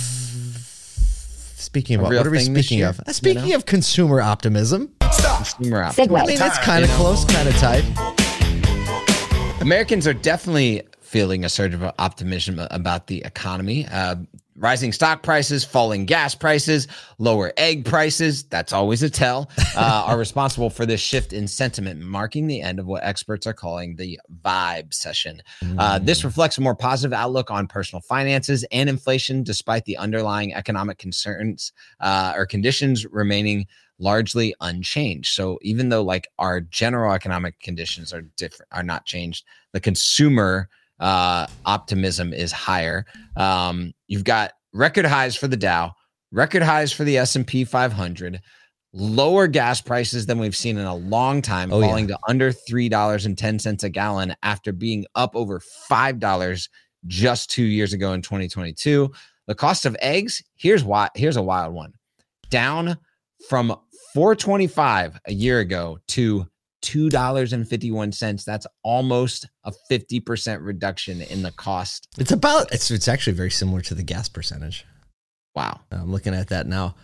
speaking 1.56 1.96
of 1.98 2.02
what, 2.02 2.14
what 2.14 2.28
are 2.28 2.32
we 2.32 2.40
speaking 2.40 2.82
of? 2.82 3.00
Speaking 3.08 3.46
you 3.46 3.50
know? 3.52 3.58
of 3.58 3.66
consumer 3.66 4.20
optimism. 4.20 4.92
Stop. 5.12 5.38
Consumer 5.38 5.84
optimism. 5.84 6.16
I 6.16 6.26
mean, 6.26 6.42
it's 6.42 6.60
kind 6.60 6.84
of 6.84 6.90
close, 6.92 7.24
kind 7.24 7.48
of 7.48 7.56
tight. 7.56 8.25
Americans 9.66 10.06
are 10.06 10.14
definitely 10.14 10.84
feeling 11.02 11.44
a 11.44 11.50
surge 11.50 11.74
of 11.74 11.82
optimism 11.98 12.60
about 12.70 13.08
the 13.08 13.24
economy. 13.24 13.88
Uh, 13.88 14.16
rising 14.56 14.92
stock 14.92 15.24
prices, 15.24 15.66
falling 15.66 16.06
gas 16.06 16.36
prices, 16.36 16.88
lower 17.18 17.52
egg 17.58 17.84
prices, 17.84 18.44
that's 18.44 18.72
always 18.72 19.02
a 19.02 19.10
tell, 19.10 19.50
uh, 19.76 20.04
are 20.08 20.20
responsible 20.20 20.70
for 20.70 20.86
this 20.86 21.02
shift 21.02 21.34
in 21.34 21.48
sentiment, 21.48 22.00
marking 22.00 22.46
the 22.46 22.62
end 22.62 22.80
of 22.80 22.86
what 22.86 23.04
experts 23.04 23.48
are 23.48 23.54
calling 23.54 23.96
the 23.96 24.20
vibe 24.44 24.94
session. 24.94 25.42
Uh, 25.80 25.98
this 25.98 26.22
mm. 26.22 26.26
reflects 26.26 26.60
a 26.60 26.62
more 26.62 26.76
positive 26.76 27.12
outlook 27.12 27.50
on 27.50 27.66
personal 27.66 28.02
finances 28.02 28.64
and 28.72 28.88
inflation, 28.88 29.42
despite 29.42 29.84
the 29.86 29.98
underlying 29.98 30.54
economic 30.54 31.00
concerns 31.00 31.74
uh, 32.02 32.34
or 32.36 32.46
conditions 32.46 33.04
remaining 33.08 33.66
largely 34.00 34.54
unchanged. 34.62 35.34
So 35.34 35.58
even 35.62 35.90
though 35.90 36.04
like 36.04 36.28
our 36.40 36.62
general 36.62 37.14
economic 37.14 37.60
conditions 37.60 38.14
are 38.14 38.22
different, 38.38 38.70
are 38.72 38.84
not 38.84 39.06
changed, 39.06 39.46
the 39.74 39.80
consumer 39.80 40.70
uh, 41.00 41.48
optimism 41.66 42.34
is 42.34 42.52
higher. 42.52 43.06
Um, 43.36 43.94
you've 44.08 44.24
got 44.24 44.54
record 44.74 45.06
highs 45.06 45.36
for 45.36 45.48
the 45.48 45.58
Dow, 45.58 45.94
record 46.32 46.64
highs 46.64 46.92
for 46.92 47.04
the 47.04 47.18
S 47.18 47.36
and 47.36 47.46
P 47.46 47.64
500, 47.64 48.42
lower 48.94 49.48
gas 49.48 49.82
prices 49.82 50.26
than 50.26 50.40
we've 50.40 50.56
seen 50.56 50.78
in 50.78 50.86
a 50.86 50.96
long 50.96 51.42
time, 51.42 51.72
oh, 51.72 51.82
falling 51.82 52.08
yeah. 52.10 52.16
to 52.16 52.20
under 52.28 52.52
three 52.52 52.90
dollars 52.90 53.26
and 53.26 53.38
ten 53.38 53.60
cents 53.60 53.84
a 53.84 53.90
gallon 53.90 54.36
after 54.44 54.72
being 54.72 55.06
up 55.16 55.36
over 55.36 55.60
five 55.60 56.20
dollars 56.20 56.70
just 57.08 57.52
two 57.52 57.64
years 57.64 57.94
ago 57.94 58.14
in 58.14 58.22
2022. 58.22 59.12
The 59.48 59.56
cost 59.56 59.86
of 59.86 59.96
eggs 60.00 60.42
here's 60.56 60.84
why 60.84 61.10
here's 61.16 61.38
a 61.38 61.44
wild 61.44 61.74
one, 61.74 61.94
down 62.50 62.98
from 63.50 63.76
425 64.14 65.20
a 65.28 65.34
year 65.34 65.60
ago 65.60 66.00
to 66.10 66.48
$2.51. 66.86 68.46
That's 68.46 68.68
almost 68.84 69.50
a 69.64 69.74
50% 69.92 70.60
reduction 70.62 71.22
in 71.22 71.42
the 71.42 71.52
cost. 71.52 72.08
It's 72.18 72.32
about 72.32 72.72
it's 72.74 72.92
it's 72.92 73.08
actually 73.08 73.34
very 73.34 73.52
similar 73.52 73.82
to 73.82 73.96
the 73.96 74.04
gas 74.04 74.30
percentage. 74.30 74.86
Wow. 75.56 75.82
Uh, 75.92 75.98
I'm 75.98 76.12
looking 76.12 76.36
at 76.36 76.50
that 76.50 76.68
now. 76.68 76.96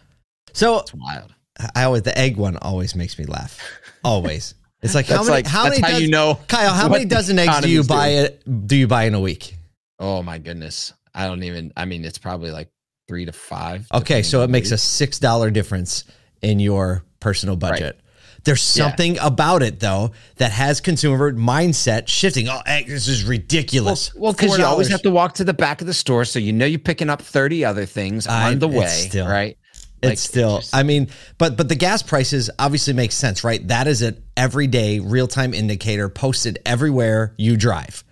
So 0.53 0.79
it's 0.79 0.93
wild. 0.93 1.33
I 1.75 1.83
always 1.83 2.03
the 2.03 2.17
egg 2.17 2.37
one 2.37 2.57
always 2.57 2.95
makes 2.95 3.17
me 3.17 3.25
laugh. 3.25 3.59
Always. 4.03 4.55
It's 4.81 4.95
like 4.95 5.05
how 5.07 5.23
many 5.23 5.29
like, 5.29 5.47
how 5.47 5.63
many 5.63 5.81
how 5.81 5.87
dozen, 5.89 6.03
you 6.03 6.09
know 6.09 6.39
Kyle, 6.47 6.73
how 6.73 6.89
many 6.89 7.05
dozen 7.05 7.39
eggs 7.39 7.61
do 7.61 7.69
you 7.69 7.83
buy 7.83 8.09
it 8.09 8.67
do 8.67 8.75
you 8.75 8.87
buy 8.87 9.05
in 9.05 9.13
a 9.13 9.19
week? 9.19 9.55
Oh 9.99 10.21
my 10.21 10.37
goodness. 10.37 10.93
I 11.13 11.27
don't 11.27 11.43
even 11.43 11.73
I 11.75 11.85
mean 11.85 12.05
it's 12.05 12.17
probably 12.17 12.51
like 12.51 12.69
3 13.07 13.25
to 13.25 13.33
5. 13.33 13.87
Okay, 13.93 14.23
so 14.23 14.41
it 14.41 14.49
makes 14.49 14.71
a 14.71 14.75
$6 14.75 15.53
difference 15.53 16.05
in 16.41 16.59
your 16.59 17.03
personal 17.19 17.55
budget. 17.55 17.95
Right. 17.95 18.05
There's 18.43 18.61
something 18.61 19.15
yeah. 19.15 19.27
about 19.27 19.61
it 19.61 19.79
though 19.79 20.11
that 20.37 20.51
has 20.51 20.81
consumer 20.81 21.31
mindset 21.31 22.07
shifting. 22.07 22.49
Oh, 22.49 22.59
this 22.65 23.07
is 23.07 23.23
ridiculous. 23.23 24.15
Well, 24.15 24.33
because 24.33 24.51
well, 24.51 24.59
you 24.59 24.65
always 24.65 24.89
have 24.89 25.03
to 25.03 25.11
walk 25.11 25.35
to 25.35 25.43
the 25.43 25.53
back 25.53 25.81
of 25.81 25.87
the 25.87 25.93
store, 25.93 26.25
so 26.25 26.39
you 26.39 26.51
know 26.51 26.65
you're 26.65 26.79
picking 26.79 27.09
up 27.09 27.21
30 27.21 27.65
other 27.65 27.85
things 27.85 28.25
on 28.25 28.57
the 28.57 28.67
way, 28.67 28.87
still, 28.87 29.27
right? 29.27 29.57
Like, 30.01 30.13
it's 30.13 30.21
still. 30.23 30.57
Just, 30.57 30.75
I 30.75 30.81
mean, 30.81 31.09
but 31.37 31.55
but 31.55 31.69
the 31.69 31.75
gas 31.75 32.01
prices 32.01 32.49
obviously 32.57 32.93
make 32.93 33.11
sense, 33.11 33.43
right? 33.43 33.65
That 33.67 33.85
is 33.85 34.01
an 34.01 34.23
everyday 34.35 34.99
real 34.99 35.27
time 35.27 35.53
indicator 35.53 36.09
posted 36.09 36.57
everywhere 36.65 37.35
you 37.37 37.57
drive 37.57 38.03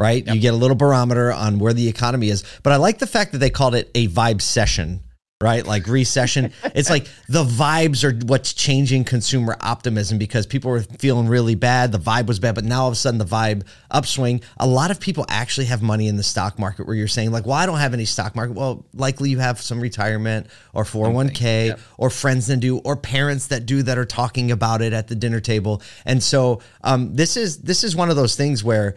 right? 0.00 0.24
Yep. 0.24 0.34
You 0.34 0.40
get 0.40 0.54
a 0.54 0.56
little 0.56 0.76
barometer 0.76 1.32
on 1.32 1.58
where 1.58 1.72
the 1.72 1.88
economy 1.88 2.28
is. 2.28 2.44
But 2.62 2.72
I 2.72 2.76
like 2.76 2.98
the 2.98 3.06
fact 3.08 3.32
that 3.32 3.38
they 3.38 3.50
called 3.50 3.74
it 3.74 3.90
a 3.96 4.06
vibe 4.06 4.40
session 4.40 5.02
right? 5.40 5.64
Like 5.64 5.86
recession. 5.86 6.52
it's 6.74 6.90
like 6.90 7.06
the 7.28 7.44
vibes 7.44 8.02
are 8.02 8.26
what's 8.26 8.52
changing 8.52 9.04
consumer 9.04 9.56
optimism 9.60 10.18
because 10.18 10.46
people 10.46 10.70
were 10.70 10.80
feeling 10.80 11.28
really 11.28 11.54
bad. 11.54 11.92
The 11.92 11.98
vibe 11.98 12.26
was 12.26 12.40
bad, 12.40 12.56
but 12.56 12.64
now 12.64 12.82
all 12.82 12.88
of 12.88 12.92
a 12.92 12.96
sudden 12.96 13.18
the 13.18 13.24
vibe 13.24 13.64
upswing. 13.90 14.40
A 14.56 14.66
lot 14.66 14.90
of 14.90 14.98
people 14.98 15.24
actually 15.28 15.66
have 15.66 15.80
money 15.80 16.08
in 16.08 16.16
the 16.16 16.24
stock 16.24 16.58
market 16.58 16.88
where 16.88 16.96
you're 16.96 17.06
saying, 17.06 17.30
like, 17.30 17.46
well, 17.46 17.54
I 17.54 17.66
don't 17.66 17.78
have 17.78 17.94
any 17.94 18.04
stock 18.04 18.34
market. 18.34 18.54
Well, 18.56 18.84
likely 18.94 19.30
you 19.30 19.38
have 19.38 19.60
some 19.60 19.80
retirement 19.80 20.48
or 20.74 20.82
401k 20.82 21.68
yep. 21.68 21.80
or 21.98 22.10
friends 22.10 22.48
that 22.48 22.56
do 22.58 22.78
or 22.78 22.96
parents 22.96 23.46
that 23.48 23.64
do 23.64 23.84
that 23.84 23.96
are 23.96 24.04
talking 24.04 24.50
about 24.50 24.82
it 24.82 24.92
at 24.92 25.06
the 25.06 25.14
dinner 25.14 25.40
table. 25.40 25.82
And 26.04 26.20
so 26.20 26.62
um, 26.82 27.14
this 27.14 27.36
is 27.36 27.58
this 27.58 27.84
is 27.84 27.94
one 27.94 28.10
of 28.10 28.16
those 28.16 28.34
things 28.34 28.64
where 28.64 28.96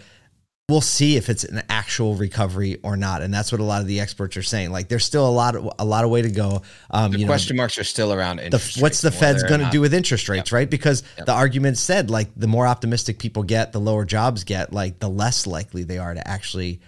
we'll 0.72 0.82
see 0.82 1.18
if 1.18 1.30
it's 1.30 1.44
an 1.44 1.62
actual 1.70 2.16
recovery 2.16 2.78
or 2.84 2.98
not 2.98 3.22
and 3.22 3.34
that's 3.34 3.52
what 3.52 3.62
a 3.62 3.64
lot 3.64 3.82
of 3.82 3.88
the 3.88 4.00
experts 4.00 4.38
are 4.38 4.44
saying. 4.44 4.72
Like 4.72 4.88
there's 4.88 5.06
still 5.06 5.28
a 5.28 5.30
lot 5.30 5.56
of 5.56 5.70
a 5.78 5.86
lot 5.86 6.04
of 6.04 6.10
way 6.10 6.22
to 6.22 6.32
go 6.32 6.62
um, 6.90 7.12
the 7.12 7.26
question 7.26 7.56
know, 7.56 7.62
marks 7.62 7.78
are 7.78 7.84
still 7.84 8.14
around 8.14 8.38
the, 8.38 8.78
what's 8.80 9.02
the 9.02 9.12
fed's 9.12 9.44
going 9.44 9.62
to 9.62 9.70
do 9.70 9.82
with 9.82 9.94
interest 9.94 10.30
rates 10.30 10.52
yep. 10.52 10.56
right? 10.56 10.70
Because 10.70 11.04
yep. 11.18 11.26
the 11.26 11.34
argument 11.34 11.78
said 11.78 12.10
like 12.10 12.30
the 12.36 12.48
more 12.48 12.66
optimistic 12.66 13.20
people 13.20 13.44
get 13.44 13.74
the 13.74 13.80
lower 13.80 14.06
jobs 14.06 14.44
get 14.44 14.74
like 14.74 15.00
the 15.00 15.10
less 15.10 15.46
likely 15.46 15.84
they 15.84 15.98
are 15.98 16.14
to 16.14 16.28
actually 16.28 16.80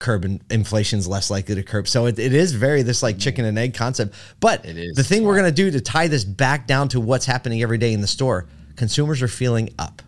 curb 0.00 0.24
and 0.24 0.42
inflation's 0.50 1.06
less 1.06 1.30
likely 1.30 1.54
to 1.54 1.62
curb. 1.62 1.86
So 1.88 2.06
it, 2.06 2.18
it 2.18 2.32
is 2.32 2.52
very 2.52 2.82
this 2.82 3.02
like 3.02 3.18
chicken 3.18 3.44
and 3.44 3.58
egg 3.58 3.74
concept. 3.74 4.14
But 4.40 4.62
the 4.62 5.04
thing 5.04 5.24
we're 5.24 5.36
going 5.36 5.48
to 5.48 5.52
do 5.52 5.70
to 5.70 5.80
tie 5.80 6.08
this 6.08 6.24
back 6.24 6.66
down 6.66 6.88
to 6.88 7.00
what's 7.00 7.26
happening 7.26 7.62
every 7.62 7.78
day 7.78 7.92
in 7.92 8.00
the 8.00 8.06
store 8.06 8.46
consumers 8.76 9.20
are 9.20 9.28
feeling 9.28 9.68
up 9.78 10.02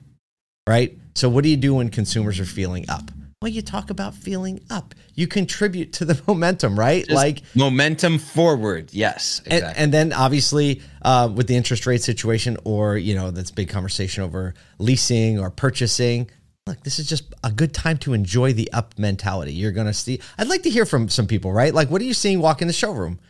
right? 0.67 0.97
So 1.15 1.29
what 1.29 1.45
do 1.45 1.51
you 1.51 1.57
do 1.57 1.75
when 1.75 1.91
consumers 1.91 2.41
are 2.41 2.45
feeling 2.45 2.87
up 2.89 3.11
well, 3.45 3.53
you 3.53 3.61
talk 3.61 3.91
about 3.91 4.15
feeling 4.15 4.59
up. 4.71 4.95
You 5.17 5.27
contribute 5.27 5.93
to 5.95 6.07
the 6.07 6.19
momentum, 6.27 6.79
right? 6.79 7.05
Just 7.05 7.15
like 7.15 7.43
momentum 7.55 8.19
forward. 8.19 8.89
Yes. 8.91 9.43
Exactly. 9.45 9.69
And, 9.69 9.77
and 9.77 9.93
then 9.93 10.13
obviously 10.15 10.81
uh, 11.03 11.29
with 11.31 11.47
the 11.47 11.55
interest 11.55 11.85
rate 11.85 12.01
situation, 12.01 12.57
or 12.65 12.97
you 12.97 13.15
know, 13.15 13.31
that's 13.31 13.51
big 13.51 13.69
conversation 13.69 14.23
over 14.23 14.55
leasing 14.79 15.39
or 15.39 15.51
purchasing. 15.51 16.31
Look, 16.67 16.83
this 16.85 16.99
is 16.99 17.07
just 17.07 17.35
a 17.45 17.53
good 17.53 17.75
time 17.75 17.99
to 17.99 18.15
enjoy 18.15 18.55
the 18.55 18.73
up 18.73 18.99
mentality. 18.99 19.53
You're 19.53 19.73
gonna 19.73 19.93
see. 19.93 20.21
I'd 20.39 20.49
like 20.49 20.63
to 20.63 20.71
hear 20.71 20.87
from 20.87 21.11
some 21.11 21.27
people, 21.27 21.53
right? 21.53 21.75
Like, 21.75 21.91
what 21.91 22.01
are 22.01 22.07
you 22.07 22.15
seeing 22.15 22.41
walk 22.41 22.63
in 22.63 22.67
the 22.67 22.73
showroom? 22.73 23.21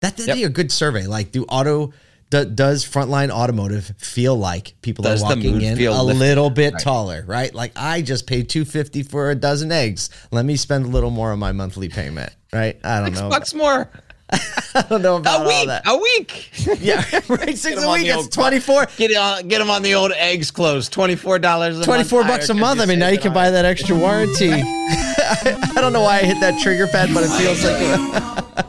That, 0.00 0.16
that'd 0.16 0.28
yep. 0.28 0.36
be 0.36 0.44
a 0.44 0.48
good 0.48 0.72
survey. 0.72 1.06
Like, 1.06 1.30
do 1.30 1.44
auto 1.44 1.92
do, 2.30 2.44
does 2.44 2.84
frontline 2.84 3.30
automotive 3.30 3.92
feel 3.98 4.36
like 4.36 4.74
people 4.82 5.02
does 5.02 5.22
are 5.22 5.26
walking 5.26 5.60
in 5.62 5.78
a 5.78 6.02
lifted? 6.02 6.18
little 6.18 6.50
bit 6.50 6.74
right. 6.74 6.82
taller, 6.82 7.24
right? 7.26 7.52
Like 7.54 7.72
I 7.76 8.02
just 8.02 8.26
paid 8.26 8.48
two 8.48 8.64
fifty 8.64 9.02
for 9.02 9.30
a 9.30 9.34
dozen 9.34 9.72
eggs. 9.72 10.10
Let 10.30 10.44
me 10.44 10.56
spend 10.56 10.84
a 10.84 10.88
little 10.88 11.10
more 11.10 11.32
on 11.32 11.38
my 11.38 11.52
monthly 11.52 11.88
payment, 11.88 12.34
right? 12.52 12.78
I 12.84 12.98
don't 13.00 13.06
Six 13.06 13.20
know. 13.20 13.30
Bucks 13.30 13.54
more. 13.54 13.90
I 14.30 14.84
don't 14.90 15.00
know 15.00 15.16
about 15.16 15.46
a 15.46 15.48
week. 15.48 15.66
that. 15.68 15.82
A 15.86 15.96
week. 15.96 16.50
yeah, 16.80 17.02
right. 17.28 17.56
Six 17.56 17.82
a 17.82 17.90
week. 17.90 18.06
It's 18.06 18.28
twenty 18.28 18.60
four. 18.60 18.86
Get 18.98 19.16
on, 19.16 19.48
get 19.48 19.58
them 19.58 19.70
on 19.70 19.82
the 19.82 19.94
old 19.94 20.12
eggs 20.12 20.50
clothes. 20.50 20.90
Twenty 20.90 21.16
four 21.16 21.38
dollars. 21.38 21.80
Twenty 21.80 22.04
four 22.04 22.24
bucks 22.24 22.50
a 22.50 22.54
month. 22.54 22.80
I 22.80 22.84
mean, 22.84 22.98
now 22.98 23.08
you 23.08 23.18
can 23.18 23.32
buy 23.32 23.50
that 23.50 23.64
extra 23.64 23.96
warranty. 23.96 24.52
I, 24.52 25.72
I 25.76 25.80
don't 25.80 25.94
know 25.94 26.02
why 26.02 26.18
I 26.18 26.22
hit 26.24 26.40
that 26.40 26.60
trigger 26.60 26.86
pad, 26.88 27.08
but 27.14 27.24
it 27.24 27.30
feels 27.30 27.64
like. 27.64 28.66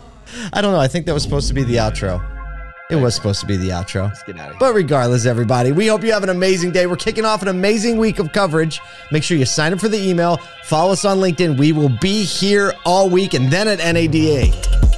I 0.51 0.61
don't 0.61 0.71
know. 0.71 0.79
I 0.79 0.87
think 0.87 1.05
that 1.07 1.13
was 1.13 1.23
supposed 1.23 1.49
to 1.49 1.53
be 1.53 1.63
the 1.63 1.75
outro. 1.75 2.38
It 2.89 2.95
was 2.95 3.13
supposed 3.13 3.39
to 3.41 3.45
be 3.45 3.55
the 3.55 3.69
outro. 3.69 4.07
Let's 4.07 4.23
get 4.23 4.39
out 4.39 4.47
of 4.47 4.51
here. 4.53 4.59
But 4.59 4.73
regardless, 4.73 5.27
everybody, 5.27 5.71
we 5.71 5.85
hope 5.85 6.03
you 6.03 6.11
have 6.11 6.23
an 6.23 6.29
amazing 6.29 6.71
day. 6.71 6.87
We're 6.87 6.95
kicking 6.95 7.23
off 7.23 7.43
an 7.43 7.47
amazing 7.47 7.97
week 7.97 8.17
of 8.17 8.31
coverage. 8.31 8.81
Make 9.11 9.21
sure 9.21 9.37
you 9.37 9.45
sign 9.45 9.73
up 9.73 9.79
for 9.79 9.89
the 9.89 9.99
email, 9.99 10.37
follow 10.63 10.93
us 10.93 11.05
on 11.05 11.19
LinkedIn. 11.19 11.59
We 11.59 11.71
will 11.71 11.95
be 12.01 12.23
here 12.23 12.73
all 12.85 13.07
week 13.07 13.35
and 13.35 13.51
then 13.51 13.67
at 13.67 13.77
NADA. 13.77 14.88